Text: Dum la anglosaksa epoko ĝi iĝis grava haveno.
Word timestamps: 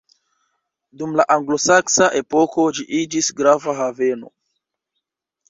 Dum 1.01 1.11
la 1.19 1.25
anglosaksa 1.35 2.07
epoko 2.21 2.65
ĝi 2.79 2.87
iĝis 3.01 3.31
grava 3.43 3.77
haveno. 3.83 4.35